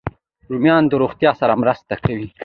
[0.51, 2.27] رومیان د روغتیا سره مرسته کوي